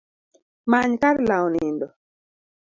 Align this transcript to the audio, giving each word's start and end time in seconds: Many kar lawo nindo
Many 0.71 0.95
kar 1.01 1.17
lawo 1.27 1.47
nindo 1.53 1.87